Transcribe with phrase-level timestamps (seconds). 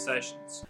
[0.00, 0.64] conversations.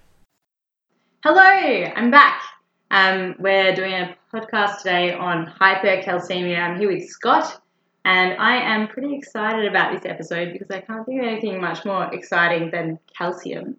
[1.22, 2.42] Hello, I'm back.
[2.90, 6.58] Um, we're doing a podcast today on hypercalcemia.
[6.58, 7.60] I'm here with Scott,
[8.04, 11.84] and I am pretty excited about this episode because I can't think of anything much
[11.84, 13.76] more exciting than calcium.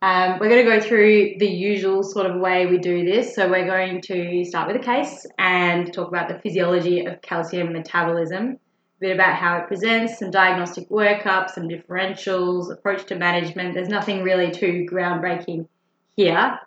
[0.00, 3.34] Um, we're going to go through the usual sort of way we do this.
[3.34, 7.72] So, we're going to start with a case and talk about the physiology of calcium
[7.72, 8.58] metabolism,
[9.04, 13.74] bit about how it presents, some diagnostic workup, some differentials, approach to management.
[13.74, 15.68] There's nothing really too groundbreaking
[16.16, 16.58] here,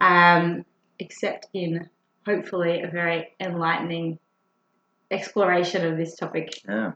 [0.00, 0.64] um,
[0.98, 1.90] except in
[2.24, 4.18] hopefully a very enlightening
[5.10, 6.62] exploration of this topic.
[6.66, 6.92] Yeah.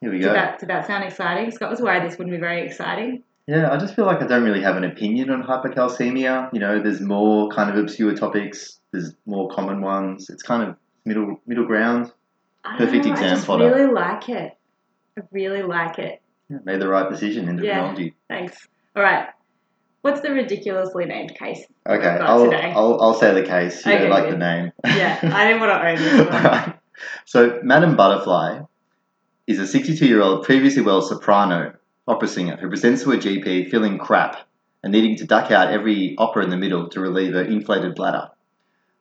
[0.00, 0.32] Here we Did go.
[0.32, 1.50] that, did that sound exciting?
[1.50, 3.22] Scott was worried this wouldn't be very exciting.
[3.46, 6.54] Yeah, I just feel like I don't really have an opinion on hypercalcemia.
[6.54, 8.80] You know, there's more kind of obscure topics.
[8.92, 10.30] There's more common ones.
[10.30, 12.12] It's kind of middle middle ground.
[12.66, 13.72] I Perfect know, I exam just fodder.
[13.74, 14.52] really like it.
[15.18, 16.20] I really like it.
[16.48, 17.80] Yeah, made the right decision in Yeah.
[17.94, 18.14] endocrinology.
[18.28, 18.68] Thanks.
[18.94, 19.28] All right.
[20.02, 21.64] What's the ridiculously named case?
[21.88, 22.72] Okay, I'll, today.
[22.74, 23.84] I'll I'll say the case.
[23.84, 24.34] You Okay, don't like good.
[24.34, 24.72] the name.
[24.84, 26.74] Yeah, I didn't want to own this one.
[27.24, 28.60] So, Madame Butterfly
[29.46, 31.74] is a 62 year old previously well soprano
[32.06, 34.36] opera singer who presents to her GP feeling crap
[34.84, 38.30] and needing to duck out every opera in the middle to relieve her inflated bladder.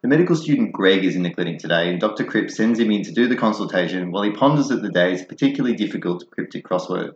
[0.05, 2.25] The medical student Greg is in the clinic today, and Dr.
[2.25, 5.75] Cripps sends him in to do the consultation while he ponders at the day's particularly
[5.75, 7.15] difficult cryptic crossword.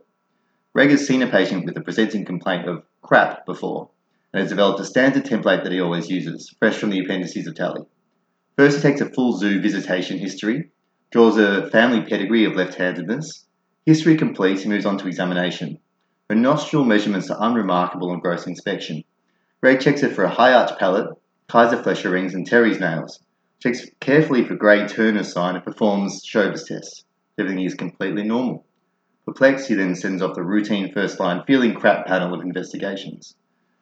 [0.73, 3.91] Greg has seen a patient with a presenting complaint of crap before
[4.33, 7.53] and has developed a standard template that he always uses, fresh from the appendices of
[7.53, 7.85] Talley.
[8.57, 10.71] First, he takes a full zoo visitation history,
[11.11, 13.45] draws a family pedigree of left handedness.
[13.85, 15.77] History complete, he moves on to examination.
[16.27, 19.03] Her nostril measurements are unremarkable on gross inspection.
[19.61, 21.15] Greg checks her for a high arch palate,
[21.49, 23.19] Kayser Fleischer rings, and Terry's nails.
[23.59, 27.05] Checks carefully for Grey Turner's sign and performs Schober's test.
[27.39, 28.67] Everything is completely normal.
[29.25, 33.35] Perplexed, he then sends off the routine first line feeling crap panel of investigations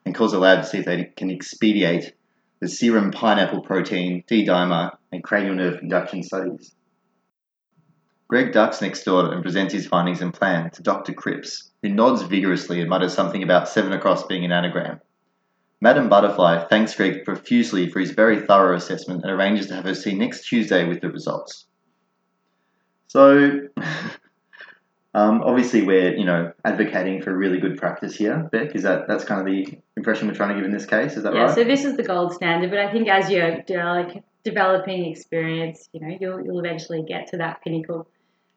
[0.06, 2.14] and calls the lab to see if they can expedite
[2.62, 6.74] the serum pineapple protein, D dimer, and cranial nerve conduction studies.
[8.30, 11.14] Greg ducks next door and presents his findings and plan to Dr.
[11.14, 15.02] Cripps, who nods vigorously and mutters something about seven across being an anagram.
[15.80, 19.94] Madame Butterfly thanks Greg profusely for his very thorough assessment and arranges to have her
[19.94, 21.66] see next Tuesday with the results.
[23.08, 23.62] So,
[25.14, 28.76] um, obviously, we're you know advocating for really good practice here, Beck.
[28.76, 31.16] Is that that's kind of the impression we're trying to give in this case?
[31.16, 31.50] Is that Yeah, right?
[31.50, 31.56] Yeah.
[31.56, 36.00] So this is the gold standard, but I think as you're de- developing experience, you
[36.00, 38.08] know, you'll, you'll eventually get to that pinnacle.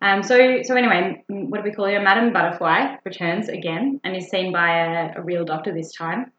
[0.02, 2.00] Um, so, so anyway, what do we call her?
[2.00, 6.32] Madam Butterfly returns again and is seen by a, a real doctor this time.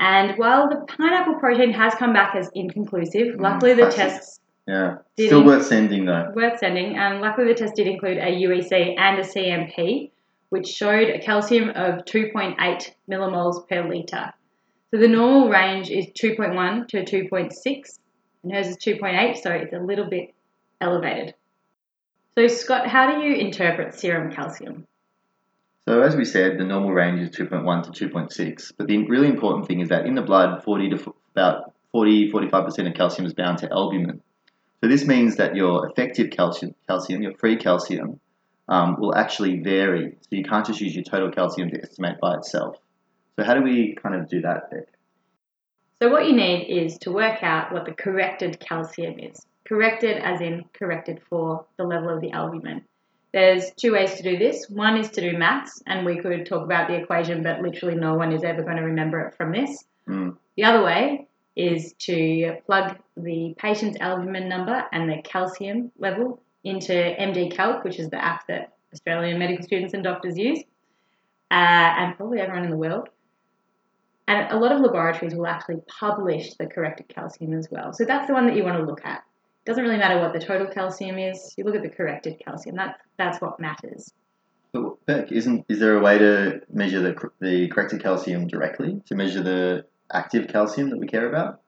[0.00, 3.96] And while the pineapple protein has come back as inconclusive, Mm, luckily the classic.
[4.12, 6.30] tests yeah, still he- worth sending though.
[6.34, 10.10] worth sending, and luckily the test did include a UEC and a CMP,
[10.50, 14.32] which showed a calcium of 2.8 millimoles per litre.
[14.90, 17.98] So the normal range is 2.1 to 2.6,
[18.44, 20.32] and hers is 2.8, so it's a little bit
[20.80, 21.34] elevated.
[22.36, 24.86] So Scott, how do you interpret serum calcium?
[25.88, 28.72] So as we said, the normal range is 2.1 to 2.6.
[28.76, 32.88] But the really important thing is that in the blood, 40 to about 40, 45%
[32.88, 34.20] of calcium is bound to albumin.
[34.82, 38.20] So this means that your effective calcium, calcium your free calcium,
[38.68, 40.18] um, will actually vary.
[40.20, 42.76] So you can't just use your total calcium to estimate by itself.
[43.38, 44.88] So how do we kind of do that, Beck?
[46.02, 49.40] So what you need is to work out what the corrected calcium is.
[49.66, 52.84] Corrected as in corrected for the level of the albumin.
[53.32, 54.70] There's two ways to do this.
[54.70, 58.14] One is to do maths, and we could talk about the equation, but literally no
[58.14, 59.84] one is ever going to remember it from this.
[60.08, 60.36] Mm.
[60.56, 66.92] The other way is to plug the patient's albumin number and the calcium level into
[66.92, 70.60] MD Calc, which is the app that Australian medical students and doctors use,
[71.50, 73.08] uh, and probably everyone in the world.
[74.26, 77.92] And a lot of laboratories will actually publish the corrected calcium as well.
[77.92, 79.24] So that's the one that you want to look at.
[79.68, 81.52] Doesn't really matter what the total calcium is.
[81.58, 82.74] You look at the corrected calcium.
[82.74, 84.10] That's that's what matters.
[84.72, 89.14] But Beck, isn't is there a way to measure the the corrected calcium directly to
[89.14, 91.60] measure the active calcium that we care about?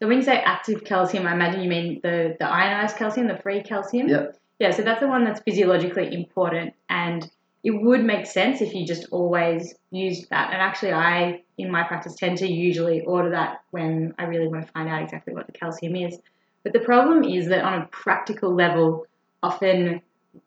[0.00, 3.36] So when you say active calcium, I imagine you mean the, the ionized calcium, the
[3.36, 4.08] free calcium?
[4.08, 4.38] Yep.
[4.58, 7.30] Yeah, so that's the one that's physiologically important and
[7.62, 10.54] it would make sense if you just always used that.
[10.54, 14.66] And actually I in my practice tend to usually order that when I really want
[14.66, 16.18] to find out exactly what the calcium is.
[16.62, 19.06] But the problem is that on a practical level,
[19.42, 20.02] often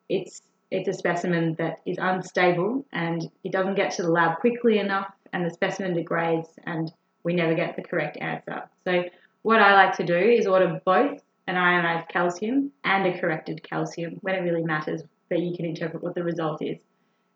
[0.09, 4.79] it's it's a specimen that is unstable and it doesn't get to the lab quickly
[4.79, 6.91] enough and the specimen degrades and
[7.23, 8.63] we never get the correct answer.
[8.83, 9.03] So
[9.43, 14.17] what I like to do is order both an ionized calcium and a corrected calcium
[14.21, 16.79] when it really matters that you can interpret what the result is.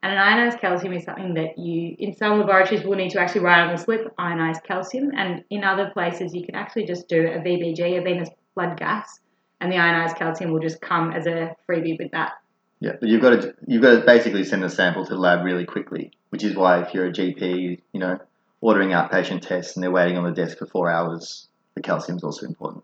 [0.04, 3.42] And an ionized calcium is something that you, in some laboratories, will need to actually
[3.42, 7.28] write on the slip ionized calcium, and in other places, you can actually just do
[7.28, 9.20] a VBG, a venous blood gas,
[9.62, 12.34] and the ionized calcium will just come as a freebie with that.
[12.80, 15.46] Yeah, but you've got to you've got to basically send a sample to the lab
[15.46, 18.20] really quickly, which is why if you're a GP, you know,
[18.62, 22.24] ordering outpatient tests and they're waiting on the desk for four hours, the calcium is
[22.24, 22.84] also important.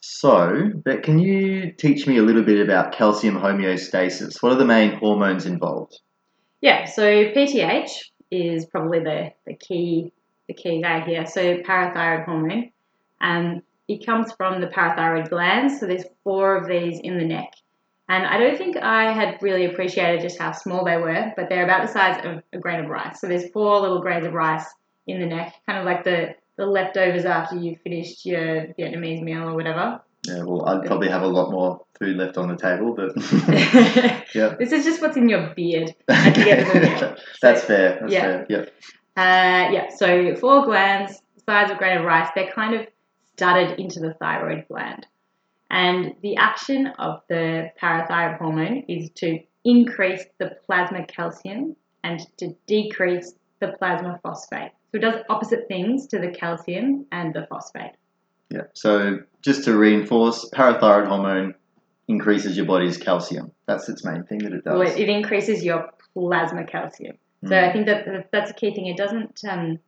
[0.00, 4.42] So, but can you teach me a little bit about calcium homeostasis?
[4.42, 6.00] What are the main hormones involved?
[6.60, 7.90] Yeah, so PTH
[8.30, 10.12] is probably the, the key
[10.48, 11.26] the key guy here.
[11.26, 12.72] So parathyroid hormone.
[13.20, 15.80] Um, it comes from the parathyroid glands.
[15.80, 17.52] So there's four of these in the neck.
[18.10, 21.64] And I don't think I had really appreciated just how small they were, but they're
[21.64, 23.20] about the size of a grain of rice.
[23.20, 24.64] So there's four little grains of rice
[25.06, 29.48] in the neck, kind of like the, the leftovers after you've finished your Vietnamese meal
[29.48, 30.00] or whatever.
[30.26, 33.12] Yeah, well, I'd probably have a lot more food left on the table, but
[34.34, 35.94] yeah, This is just what's in your beard.
[36.08, 37.16] at the end of the meal.
[37.42, 37.98] that's fair.
[38.00, 38.22] That's yeah.
[38.22, 38.46] fair.
[38.48, 38.64] Yeah.
[39.16, 42.86] Uh, yeah, so four glands, size of grain of rice, they're kind of
[43.38, 45.06] studded into the thyroid gland.
[45.70, 52.56] And the action of the parathyroid hormone is to increase the plasma calcium and to
[52.66, 54.72] decrease the plasma phosphate.
[54.90, 57.92] So it does opposite things to the calcium and the phosphate.
[58.50, 58.62] Yeah.
[58.72, 61.54] So just to reinforce, parathyroid hormone
[62.08, 63.52] increases your body's calcium.
[63.66, 64.78] That's its main thing that it does.
[64.78, 67.18] Well, it, increases your plasma calcium.
[67.44, 67.68] So Mm.
[67.68, 68.86] I think that that- that's a key thing.
[68.86, 69.78] It doesn't, um,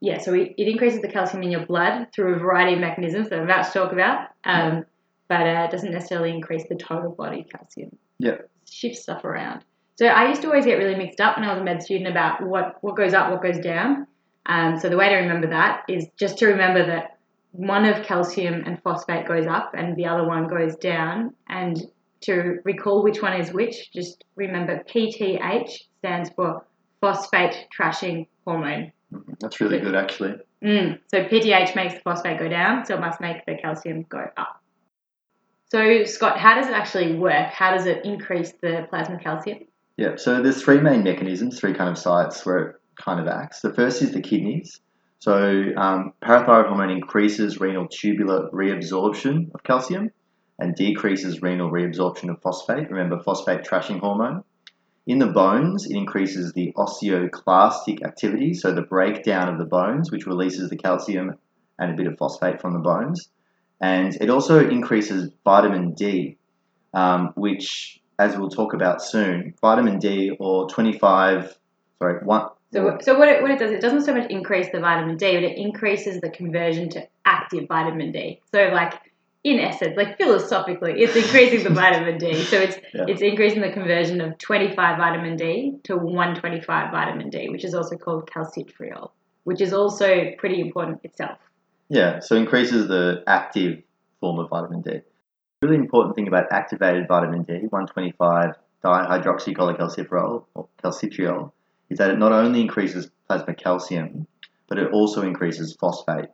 [0.00, 0.18] yeah.
[0.18, 3.38] So it, it increases the calcium in your blood through a variety of mechanisms that
[3.38, 4.84] I'm about to talk about, um,
[5.28, 7.96] but uh, it doesn't necessarily increase the total body calcium.
[8.18, 8.38] Yeah.
[8.68, 9.64] Shifts stuff around.
[9.96, 12.08] So I used to always get really mixed up when I was a med student
[12.08, 14.06] about what what goes up, what goes down.
[14.46, 17.18] Um, so the way to remember that is just to remember that
[17.52, 21.78] one of calcium and phosphate goes up and the other one goes down, and
[22.22, 26.64] to recall which one is which, just remember PTH stands for
[27.00, 28.92] phosphate trashing hormone.
[29.40, 30.34] That's really good, actually.
[30.62, 30.98] Mm.
[31.08, 34.60] So PTH makes the phosphate go down, so it must make the calcium go up.
[35.70, 37.52] So Scott, how does it actually work?
[37.52, 39.60] How does it increase the plasma calcium?
[39.96, 40.16] Yeah.
[40.16, 43.60] So there's three main mechanisms, three kind of sites where it kind of acts.
[43.60, 44.80] The first is the kidneys.
[45.20, 45.34] So
[45.76, 50.10] um, parathyroid hormone increases renal tubular reabsorption of calcium
[50.58, 52.90] and decreases renal reabsorption of phosphate.
[52.90, 54.42] Remember, phosphate trashing hormone.
[55.06, 60.26] In the bones, it increases the osteoclastic activity, so the breakdown of the bones, which
[60.26, 61.36] releases the calcium
[61.78, 63.28] and a bit of phosphate from the bones.
[63.80, 66.36] And it also increases vitamin D,
[66.92, 71.56] um, which, as we'll talk about soon, vitamin D or 25,
[71.98, 72.48] sorry, one.
[72.72, 75.34] So, so what, it, what it does, it doesn't so much increase the vitamin D,
[75.34, 78.40] but it increases the conversion to active vitamin D.
[78.52, 79.09] So, like
[79.42, 82.34] in essence, like philosophically, it's increasing the vitamin D.
[82.34, 83.04] So it's Yeah.
[83.08, 87.96] it's increasing the conversion of 25 vitamin D to 125 vitamin D, which is also
[87.96, 89.10] called calcitriol,
[89.44, 91.38] which is also pretty important itself.
[91.88, 93.82] Yeah, so increases the active
[94.20, 95.00] form of vitamin D.
[95.60, 98.54] The really important thing about activated vitamin D, 125
[98.84, 101.52] dihydroxycholecalciferol or calcitriol,
[101.88, 104.26] is that it not only increases plasma calcium,
[104.68, 106.28] but it also increases phosphate.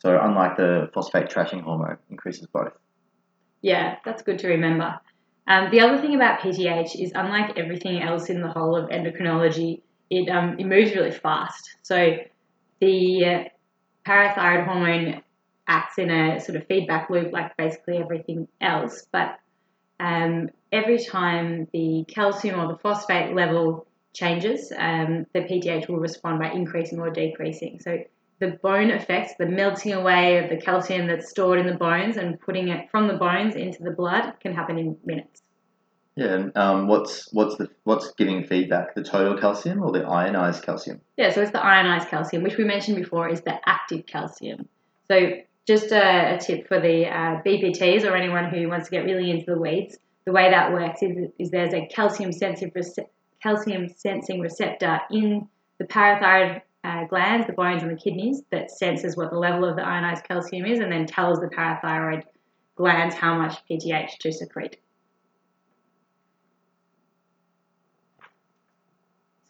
[0.00, 2.72] So unlike the phosphate trashing hormone, increases both.
[3.62, 4.98] Yeah, that's good to remember.
[5.46, 9.82] Um, the other thing about PTH is, unlike everything else in the whole of endocrinology,
[10.08, 11.76] it um, it moves really fast.
[11.82, 12.16] So
[12.80, 13.44] the uh,
[14.06, 15.22] parathyroid hormone
[15.68, 19.06] acts in a sort of feedback loop, like basically everything else.
[19.12, 19.38] But
[20.00, 26.38] um, every time the calcium or the phosphate level changes, um, the PTH will respond
[26.40, 27.80] by increasing or decreasing.
[27.80, 27.98] So
[28.40, 32.40] the bone effects, the melting away of the calcium that's stored in the bones and
[32.40, 35.42] putting it from the bones into the blood can happen in minutes.
[36.16, 38.94] Yeah, and um, what's what's the what's giving feedback?
[38.94, 41.00] The total calcium or the ionized calcium?
[41.16, 44.68] Yeah, so it's the ionized calcium, which we mentioned before is the active calcium.
[45.08, 45.32] So
[45.66, 49.30] just a, a tip for the uh, BPTs or anyone who wants to get really
[49.30, 52.74] into the weeds, the way that works is, is there's a calcium sensitive
[53.42, 59.16] calcium sensing receptor in the parathyroid uh, glands, the bones and the kidneys that senses
[59.16, 62.22] what the level of the ionized calcium is and then tells the parathyroid
[62.76, 64.78] glands how much PTH to secrete.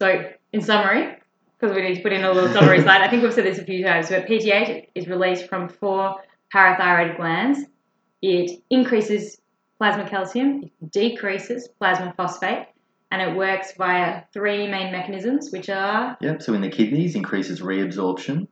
[0.01, 1.17] So, in summary,
[1.59, 3.59] because we need to put in a little summary slide, I think we've said this
[3.59, 6.15] a few times, but PTH is released from four
[6.53, 7.59] parathyroid glands.
[8.21, 9.39] It increases
[9.77, 12.67] plasma calcium, it decreases plasma phosphate,
[13.11, 16.41] and it works via three main mechanisms, which are Yep.
[16.41, 18.47] So in the kidneys, increases reabsorption.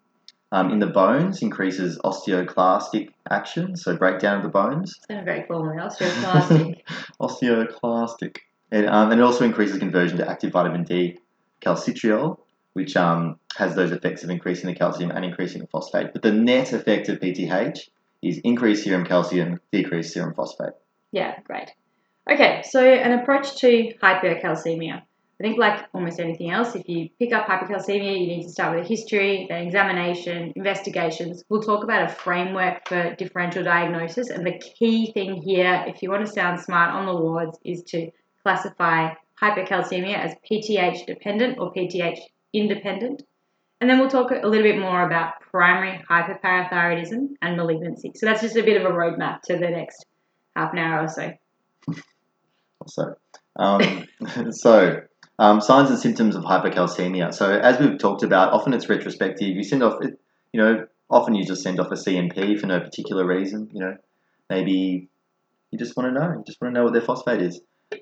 [0.52, 5.00] Um, in the bones, increases osteoclastic action, so breakdown of the bones.
[5.08, 6.82] it's very formal, osteoclastic.
[7.22, 8.38] Osteoclastic.
[8.72, 11.20] And, um, and it also increases conversion to active vitamin D,
[11.62, 12.40] calcitriol,
[12.74, 16.14] which um, has those effects of increasing the calcium and increasing the phosphate.
[16.14, 17.88] But the net effect of PTH
[18.24, 20.74] is increased serum calcium, decreased serum phosphate.
[21.12, 21.72] Yeah, great.
[22.32, 25.02] Okay, so an approach to hypercalcemia.
[25.02, 28.76] I think, like almost anything else, if you pick up hypercalcemia, you need to start
[28.76, 31.44] with a history, then examination, investigations.
[31.50, 34.30] We'll talk about a framework for differential diagnosis.
[34.30, 37.82] And the key thing here, if you want to sound smart on the wards, is
[37.86, 38.12] to
[38.44, 42.20] classify hypercalcemia as PTH dependent or PTH
[42.54, 43.24] independent.
[43.82, 48.12] And then we'll talk a little bit more about primary hyperparathyroidism and malignancy.
[48.14, 50.06] So that's just a bit of a roadmap to the next
[50.56, 51.32] half an hour or so.
[52.88, 53.16] So,
[53.58, 54.06] um,
[54.52, 55.02] so
[55.38, 57.34] um, signs and symptoms of hypercalcemia.
[57.34, 59.56] So, as we've talked about, often it's retrospective.
[59.56, 63.26] You send off, you know, often you just send off a CMP for no particular
[63.26, 63.70] reason.
[63.74, 63.98] You know,
[64.50, 65.10] maybe
[65.72, 67.62] you just want to know, you just want to know what their phosphate is.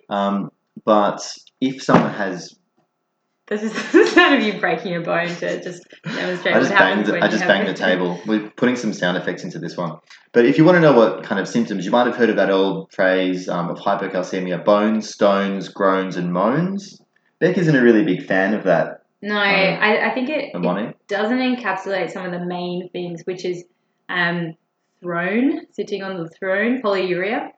[0.09, 0.51] Um,
[0.85, 1.21] but
[1.59, 2.55] if someone has
[3.47, 6.79] this is the sound of you breaking a bone to just demonstrate I just what
[6.79, 8.19] happens banged, when I you just banged the table.
[8.25, 9.97] We're putting some sound effects into this one.
[10.33, 12.35] But if you want to know what kind of symptoms, you might have heard of
[12.35, 17.01] that old phrase um, of hypercalcemia: bones, stones, groans, and moans.
[17.39, 21.37] Beck isn't a really big fan of that, No, I, I think it, it doesn't
[21.37, 23.63] encapsulate some of the main things, which is
[24.09, 24.55] um,
[25.01, 27.51] throne, sitting on the throne, polyuria.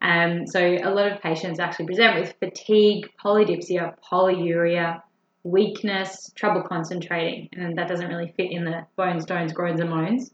[0.00, 5.02] Um, so a lot of patients actually present with fatigue, polydipsia, polyuria,
[5.46, 10.30] weakness, trouble concentrating, and that doesn't really fit in the bones, stones, groans, and moans.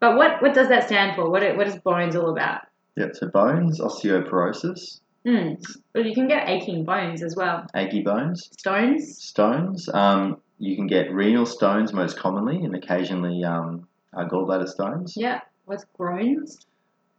[0.00, 1.30] But what, what does that stand for?
[1.30, 2.62] What, what is bones all about?
[2.96, 5.52] Yeah, so bones, osteoporosis, Hmm.
[5.94, 7.66] Well, you can get aching bones as well.
[7.76, 9.18] achy bones, Stones.
[9.22, 9.88] stones.
[9.88, 15.14] Um, you can get renal stones most commonly, and occasionally um, uh, gallbladder stones.
[15.16, 15.40] Yeah.
[15.64, 16.66] What's groans?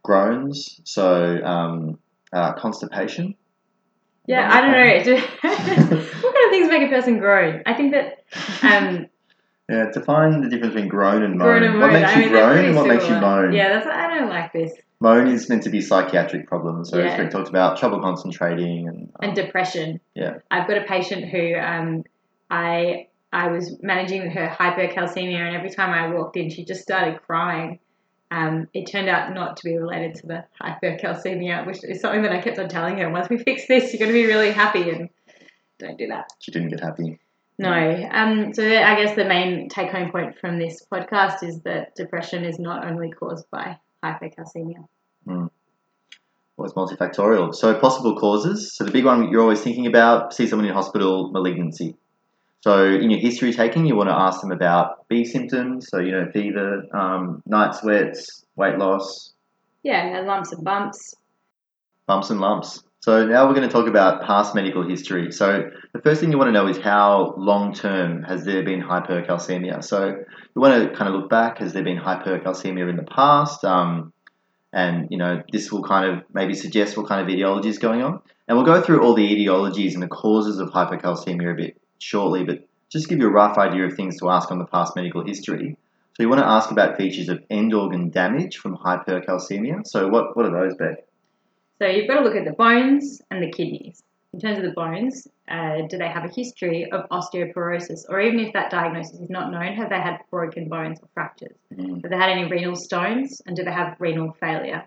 [0.02, 1.98] Groans, so um,
[2.32, 3.36] uh, constipation.
[4.26, 5.16] Yeah, I don't know.
[6.20, 7.60] what things make a person grow.
[7.66, 8.24] I think that
[8.62, 9.06] um,
[9.68, 11.62] Yeah, define the difference between groan and moan.
[11.62, 11.80] and moan.
[11.80, 13.52] What makes I you mean, groan and what makes you moan?
[13.54, 14.72] Yeah, that's I don't like this.
[15.00, 16.90] Moan is meant to be psychiatric problems.
[16.90, 17.06] So Yeah.
[17.12, 20.00] as we talked about, trouble concentrating and, um, And depression.
[20.14, 20.38] Yeah.
[20.50, 22.04] I've got a patient who um,
[22.50, 27.20] I I was managing her hypercalcemia, and every time I walked in, she just started
[27.22, 27.80] crying.
[28.30, 32.32] Um, it turned out not to be related to the hypercalcemia, which is something that
[32.32, 33.08] I kept on telling her.
[33.10, 35.08] Once we fix this, you're going to be really happy, and
[35.78, 36.30] don't do that.
[36.40, 37.18] she didn't get happy.
[37.58, 37.70] No.
[38.10, 42.44] Um, so I guess the main take home point from this podcast is that depression
[42.44, 44.86] is not only caused by hypercalcemia.
[45.26, 45.50] Well,
[46.60, 47.54] it's multifactorial.
[47.54, 48.74] So possible causes.
[48.76, 51.96] So the big one you're always thinking about, see someone in hospital, malignancy.
[52.60, 55.88] So in your history taking, you want to ask them about B symptoms.
[55.88, 59.32] So, you know, fever, um, night sweats, weight loss,
[59.82, 61.14] Yeah, lumps and bumps.
[62.06, 62.83] bumps and lumps.
[63.04, 65.30] So now we're going to talk about past medical history.
[65.30, 68.80] So the first thing you want to know is how long term has there been
[68.80, 69.84] hypercalcemia.
[69.84, 71.58] So you want to kind of look back.
[71.58, 73.62] Has there been hypercalcemia in the past?
[73.62, 74.14] Um,
[74.72, 78.00] and you know this will kind of maybe suggest what kind of etiology is going
[78.00, 78.22] on.
[78.48, 82.44] And we'll go through all the etiologies and the causes of hypercalcemia a bit shortly,
[82.44, 85.22] but just give you a rough idea of things to ask on the past medical
[85.22, 85.76] history.
[86.14, 89.86] So you want to ask about features of end organ damage from hypercalcemia.
[89.86, 91.04] So what, what are those, Beck?
[91.78, 94.02] So you've got to look at the bones and the kidneys.
[94.32, 98.04] In terms of the bones, uh, do they have a history of osteoporosis?
[98.08, 101.56] Or even if that diagnosis is not known, have they had broken bones or fractures?
[101.72, 102.02] Mm.
[102.02, 103.40] Have they had any renal stones?
[103.46, 104.84] And do they have renal failure?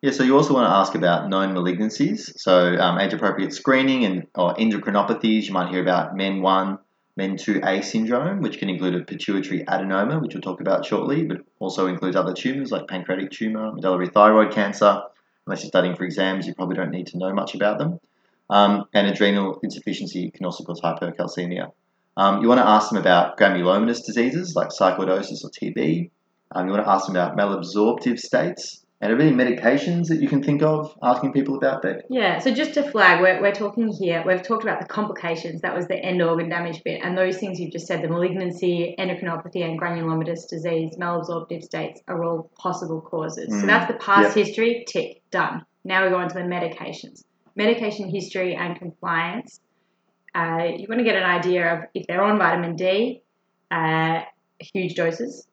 [0.00, 4.28] Yeah, so you also want to ask about known malignancies, so um, age-appropriate screening and
[4.36, 5.48] or endocrinopathies.
[5.48, 6.78] You might hear about MEN1,
[7.18, 11.88] MEN2A syndrome, which can include a pituitary adenoma, which we'll talk about shortly, but also
[11.88, 15.02] includes other tumours like pancreatic tumour, medullary thyroid cancer.
[15.48, 17.98] Unless you're studying for exams, you probably don't need to know much about them.
[18.50, 21.72] Um, and adrenal insufficiency can also cause hypercalcemia.
[22.18, 26.10] Um, you want to ask them about granulomatous diseases like sarcoidosis or TB.
[26.52, 28.84] Um, you want to ask them about malabsorptive states.
[29.00, 32.06] And are there any medications that you can think of asking people about that?
[32.10, 35.72] Yeah, so just to flag, we're, we're talking here, we've talked about the complications, that
[35.72, 39.64] was the end organ damage bit, and those things you've just said, the malignancy, endocrinopathy,
[39.64, 43.48] and granulomatous disease, malabsorptive states are all possible causes.
[43.48, 45.64] So Mm, that's the past history, tick, done.
[45.84, 47.22] Now we go on to the medications.
[47.54, 49.60] Medication history and compliance.
[50.34, 53.22] Uh, you want to get an idea of if they're on vitamin D,
[53.70, 54.22] uh,
[54.58, 55.46] huge doses.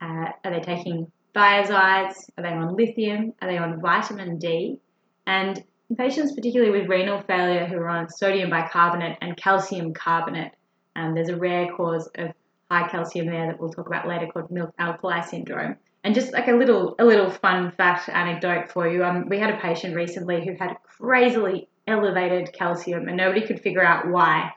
[0.00, 2.30] Uh, are they taking thiazides?
[2.36, 3.34] Are they on lithium?
[3.42, 4.80] Are they on vitamin D?
[5.26, 5.62] And
[5.96, 10.52] patients, particularly with renal failure, who are on sodium bicarbonate and calcium carbonate,
[10.96, 12.32] um, there's a rare cause of
[12.70, 15.76] high calcium there that we'll talk about later called milk alkali syndrome.
[16.02, 19.50] And just like a little, a little fun fact anecdote for you, um, we had
[19.50, 24.52] a patient recently who had crazily elevated calcium, and nobody could figure out why.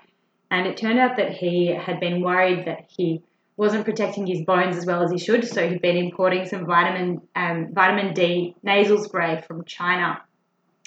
[0.51, 3.21] And it turned out that he had been worried that he
[3.59, 7.21] wasn't protecting his bones as well as he should, so he'd been importing some vitamin
[7.35, 10.21] um, vitamin D nasal spray from China.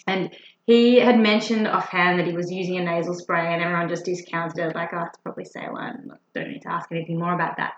[0.07, 4.07] And he had mentioned offhand that he was using a nasal spray, and everyone just
[4.07, 6.11] discounted it, like, oh, it's probably saline.
[6.35, 7.75] Don't need to ask anything more about that.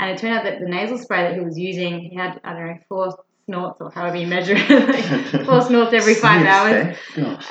[0.00, 2.54] And it turned out that the nasal spray that he was using, he had, I
[2.54, 6.96] don't know, four snorts or however you measure it, four snorts every five hours.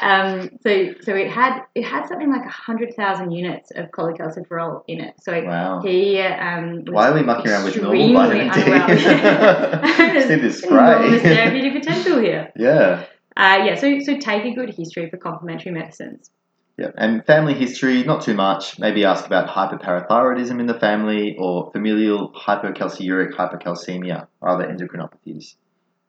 [0.02, 5.02] Um, so so it had it had something like hundred thousand units of cholecalciferol in
[5.02, 5.14] it.
[5.22, 5.82] So Wow.
[5.82, 8.62] he um, was Why are we mucking around with normal vitamin D?
[10.28, 12.52] See this Enormous therapeutic potential here.
[12.56, 13.06] yeah.
[13.36, 16.30] Uh, yeah, so so take a good history for complementary medicines.
[16.78, 18.80] Yeah, and family history, not too much.
[18.80, 25.56] Maybe ask about hyperparathyroidism in the family or familial hypocalciuric hypercalcemia or other endocrinopathies.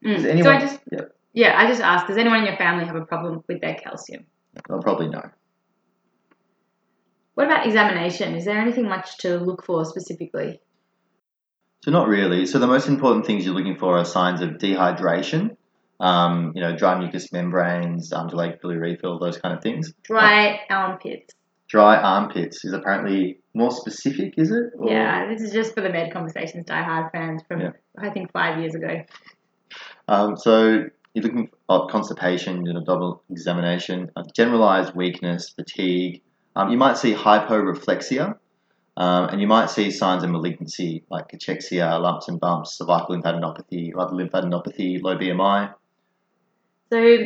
[0.04, 0.22] Mm.
[0.22, 1.00] Does so I just yeah.
[1.32, 4.26] yeah, I just asked, does anyone in your family have a problem with their calcium?
[4.70, 5.30] I'll probably know.
[7.34, 8.34] What about examination?
[8.34, 10.60] Is there anything much to look for specifically?
[11.82, 12.46] So not really.
[12.46, 15.56] So the most important things you're looking for are signs of dehydration,
[16.00, 19.92] um, you know, dry mucous membranes, um, delayed refill, those kind of things.
[20.02, 21.34] Dry armpits.
[21.68, 24.72] Dry armpits is apparently more specific, is it?
[24.78, 27.70] Or- Yeah, this is just for the Med Conversations Die Hard fans from Yeah.
[27.98, 29.02] I think five years ago.
[30.08, 36.22] Um, so you're looking at constipation, an abdominal examination, generalized weakness, fatigue.
[36.56, 38.36] Um, you might see hyporeflexia,
[38.96, 43.92] um, and you might see signs of malignancy like cachexia, lumps and bumps, cervical lymphadenopathy,
[43.98, 45.74] other lymphadenopathy, low BMI.
[46.92, 47.18] So,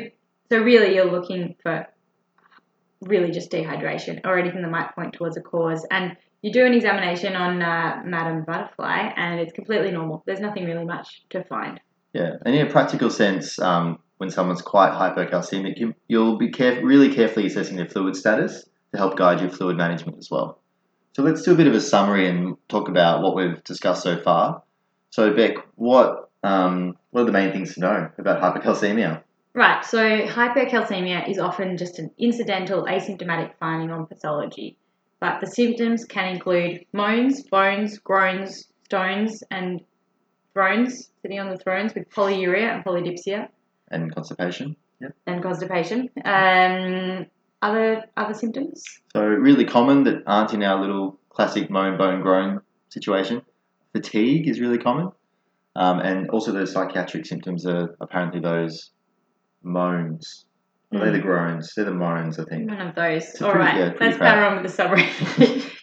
[0.51, 1.87] so really, you're looking for
[3.03, 5.87] really just dehydration or anything that might point towards a cause.
[5.91, 10.23] And you do an examination on uh, Madam Butterfly, and it's completely normal.
[10.27, 11.81] There's nothing really much to find.
[12.13, 16.83] Yeah, and in a practical sense, um, when someone's quite hypocalcemic, you, you'll be caref-
[16.83, 20.61] really carefully assessing their fluid status to help guide your fluid management as well.
[21.15, 24.21] So let's do a bit of a summary and talk about what we've discussed so
[24.21, 24.63] far.
[25.11, 29.23] So Beck, what um, what are the main things to know about hypercalcemia?
[29.55, 34.77] Right, so hypercalcemia is often just an incidental asymptomatic finding on pathology,
[35.21, 39.81] but the symptoms can include moans, bones, groans, stones, and
[40.59, 43.49] thrones, sitting on the thrones with polyuria and polydipsia
[43.93, 44.75] And constipation.
[45.27, 46.11] and constipation.
[46.25, 47.27] Um,
[47.63, 48.83] other other symptoms?
[49.13, 53.43] So really common that aren't in our little classic moan, bone, groan situation.
[53.93, 55.13] Fatigue is really common,
[55.77, 58.91] um, and also the psychiatric symptoms are apparently those
[59.63, 60.45] moans.
[60.93, 61.75] Are they the groans?
[61.75, 62.71] They're the moans, I think.
[62.71, 63.41] One of those.
[63.43, 65.07] All pretty- right, yeah, let's power on with the summary.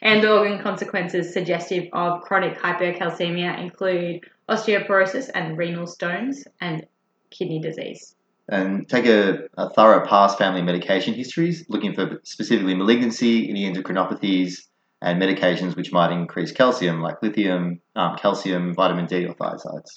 [0.02, 6.86] End organ consequences suggestive of chronic hypercalcemia include osteoporosis and renal stones and
[7.30, 8.16] kidney disease.
[8.48, 14.62] And take a, a thorough past family medication histories, looking for specifically malignancy, any endocrinopathies,
[15.02, 19.92] and medications which might increase calcium, like lithium, um, calcium, vitamin D, or thiazides.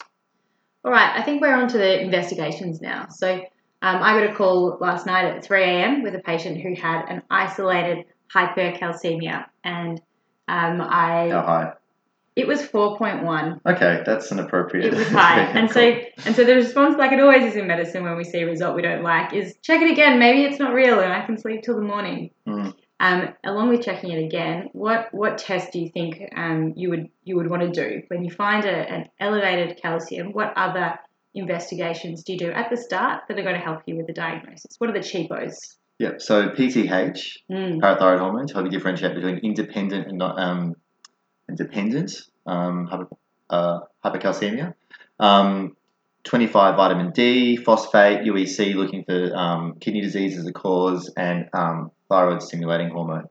[0.85, 3.07] All right, I think we're on to the investigations now.
[3.11, 3.43] So
[3.81, 6.03] um, I got a call last night at 3 a.m.
[6.03, 10.01] with a patient who had an isolated hypercalcemia, and
[10.49, 11.73] um, I How high?
[12.35, 13.61] it was 4.1.
[13.67, 14.93] Okay, that's an appropriate.
[14.93, 15.81] It was high, and so
[16.25, 18.75] and so the response, like it always is in medicine, when we see a result
[18.75, 20.19] we don't like, is check it again.
[20.19, 22.31] Maybe it's not real, and I can sleep till the morning.
[22.47, 22.75] Mm.
[23.01, 27.11] Um, along with checking it again, what what test do you think um, you would
[27.23, 30.33] you would want to do when you find a, an elevated calcium?
[30.33, 30.99] What other
[31.39, 34.13] investigations do you do at the start that are going to help you with the
[34.13, 34.77] diagnosis?
[34.79, 35.77] What are the cheapos?
[35.99, 37.81] Yeah, so PTH, Mm.
[37.81, 40.77] parathyroid hormone, to help you differentiate between independent and not um,
[41.49, 42.13] independent
[42.47, 43.09] um, hyper,
[43.51, 44.75] uh, hypercalcemia.
[45.19, 45.77] Um,
[46.25, 51.91] 25 vitamin D, phosphate, UEC, looking for um, kidney disease as a cause, and um,
[52.09, 53.29] thyroid stimulating hormone.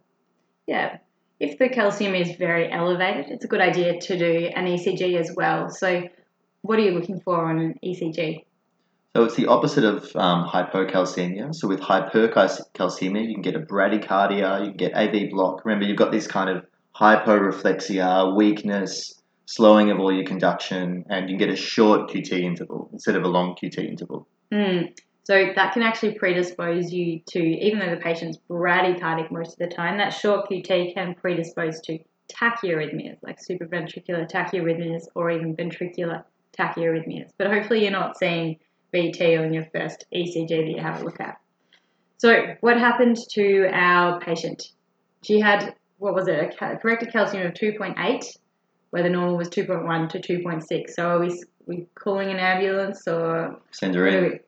[0.66, 0.98] Yeah.
[1.40, 5.32] If the calcium is very elevated, it's a good idea to do an ECG as
[5.36, 5.70] well.
[5.70, 6.04] So,
[6.62, 8.44] what are you looking for on an ECG?
[9.16, 11.56] So it's the opposite of um, hypocalcemia.
[11.56, 15.66] So with hypercalcemia, you can get a bradycardia, you can get AV block.
[15.66, 16.66] Remember, you've got this kind of
[16.96, 22.90] hyporeflexia, weakness, slowing of all your conduction, and you can get a short QT interval
[22.94, 24.28] instead of a long QT interval.
[24.52, 24.94] Mm.
[25.24, 29.76] So that can actually predispose you to, even though the patient's bradycardic most of the
[29.76, 32.00] time, that short QT can predispose to
[32.32, 36.24] tachyarrhythmias, like supraventricular tachyarrhythmias or even ventricular
[36.60, 37.30] tachyarrhythmias.
[37.38, 38.58] But hopefully you're not seeing
[38.94, 41.40] VT on your first ECG that you have a look at.
[42.18, 44.64] So what happened to our patient?
[45.24, 48.26] She had, what was it, a corrected calcium of 2.8,
[48.90, 50.90] where the normal was 2.1 to 2.6.
[50.90, 54.40] So are we, we calling an ambulance or Send her in.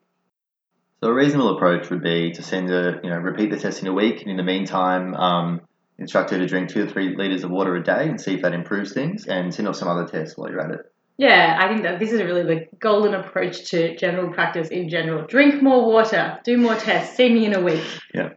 [1.01, 3.87] So a reasonable approach would be to send her, you know, repeat the test in
[3.87, 5.61] a week, and in the meantime, um,
[5.97, 8.41] instruct her to drink two or three liters of water a day and see if
[8.41, 10.91] that improves things, and send off some other tests while you're at it.
[11.19, 15.27] Yeah, I think that this is really the golden approach to general practice in general.
[15.27, 17.83] Drink more water, do more tests, see me in a week.
[18.13, 18.29] Yeah.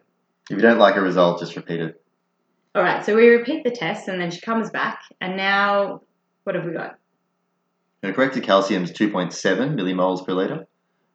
[0.51, 2.03] If you don't like a result, just repeat it.
[2.75, 6.01] All right, so we repeat the test and then she comes back, and now
[6.43, 6.99] what have we got?
[8.03, 9.31] Her corrected calcium is 2.7
[9.77, 10.67] millimoles per liter.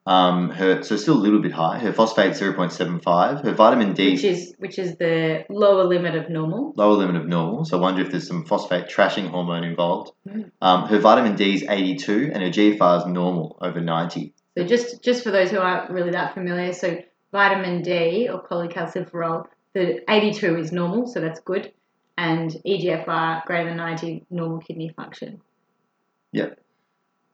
[0.07, 1.79] Um, her so still a little bit high.
[1.79, 3.43] Her phosphate 0.75.
[3.43, 6.73] Her vitamin D Which is which is the lower limit of normal.
[6.77, 7.65] lower limit of normal.
[7.65, 10.11] So I wonder if there's some phosphate trashing hormone involved.
[10.25, 10.51] Mm.
[10.61, 14.33] Um, her vitamin D is 82 and her GFR is normal over 90.
[14.57, 16.97] So just just for those who aren't really that familiar, so
[17.33, 21.71] vitamin D or cholecalciferol, the 82 is normal, so that's good,
[22.17, 25.41] and EGFR greater than 90, normal kidney function.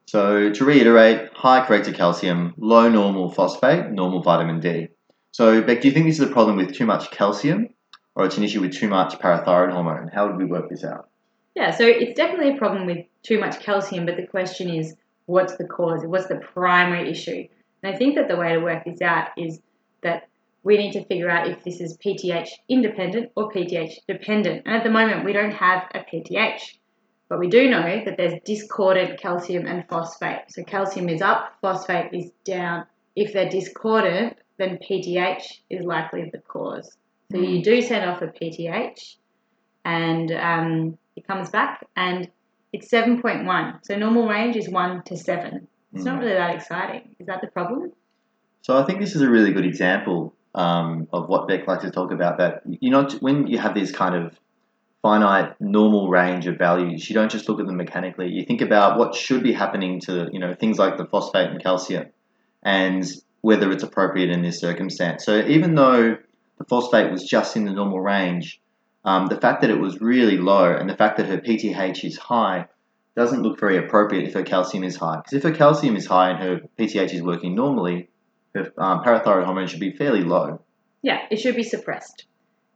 [0.06, 4.90] So to reiterate, high corrected calcium, low normal phosphate, normal vitamin D.
[5.32, 7.70] So Beck, do you think this is a problem with too much calcium
[8.16, 10.10] or it's an issue with too much parathyroid hormone?
[10.14, 11.10] How would we work this out?
[11.56, 15.56] Yeah, so it's definitely a problem with too much calcium, but the question is, what's
[15.56, 16.02] the cause?
[16.04, 17.48] What's the primary issue?
[17.82, 19.60] And I think that the way to work this out is
[20.02, 20.28] that
[20.64, 24.64] we need to figure out if this is PTH independent or PTH dependent.
[24.66, 26.78] And at the moment, we don't have a PTH,
[27.34, 30.42] but we do know that there's discordant calcium and phosphate.
[30.50, 32.86] So calcium is up, phosphate is down.
[33.16, 36.96] If they're discordant, then PTH is likely the cause.
[37.32, 39.16] So you do send off a PTH,
[39.84, 42.30] and um, it comes back, and
[42.72, 43.80] it's 7.1.
[43.84, 45.68] So normal range is 1 to 7.
[45.96, 46.22] It's not Mm.
[46.22, 47.16] really that exciting.
[47.18, 47.94] Is that the problem?
[48.62, 51.90] So I think this is a really good example um, of what Beck likes to
[51.90, 52.38] talk about.
[52.38, 54.40] That you know, when you have these kind of
[55.04, 58.30] finite normal range of values, you don't just look at them mechanically.
[58.32, 61.62] You think about what should be happening to you know things like the phosphate and
[61.62, 62.08] calcium,
[62.64, 63.06] and
[63.42, 65.26] whether it's appropriate in this circumstance.
[65.26, 66.18] So even though
[66.58, 68.62] the phosphate was just in the normal range,
[69.04, 72.18] um, the fact that it was really low and the fact that her PTH is
[72.18, 72.68] high
[73.16, 75.18] doesn't look very appropriate if her calcium is high.
[75.18, 78.10] Because if her calcium is high and her PTH is working normally,
[78.56, 80.62] her um, parathyroid hormone should be fairly low.
[81.02, 82.26] Yeah, it should be suppressed.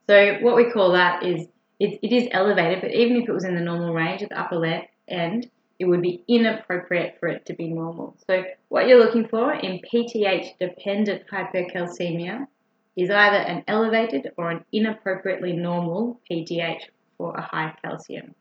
[0.10, 1.48] So what we call that is
[1.80, 4.40] it, it is elevated, but even if it was in the normal range at the
[4.40, 8.18] upper left end, it would be inappropriate for it to be normal.
[8.28, 12.48] So what you're looking for in PTH dependent hypercalcemia
[12.96, 16.82] is either an elevated or an inappropriately normal PTH
[17.18, 18.34] for a high calcium.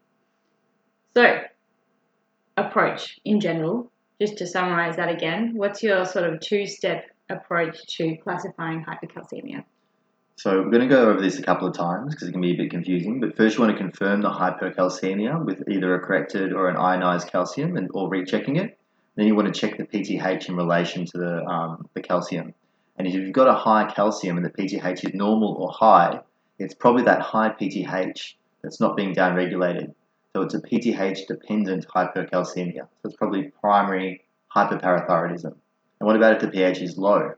[1.15, 1.43] So
[2.57, 8.17] approach in general, just to summarize that again, what's your sort of two-step approach to
[8.17, 9.65] classifying hypercalcemia?
[10.39, 12.53] So we're going to go over this a couple of times because it can be
[12.53, 13.21] a bit confusing.
[13.21, 17.29] But first, you want to confirm the hypercalcemia with either a corrected or an ionized
[17.33, 18.79] calcium, and or rechecking it.
[19.15, 22.53] Then you want to check the PTH in relation to the um, the calcium.
[22.99, 26.21] And if you've got a high calcium and the PTH is normal or high,
[26.59, 29.95] it's probably that high PTH that's not being downregulated.
[30.35, 32.81] So it's a PTH dependent hypercalcemia.
[32.81, 34.23] So it's probably primary
[34.55, 35.45] hyperparathyroidism.
[35.45, 37.33] And what about if the PTH is low?